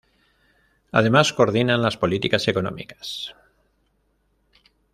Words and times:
Además, 0.91 1.31
coordinan 1.31 1.83
las 1.83 1.95
políticas 1.95 2.47
económicas. 2.47 3.35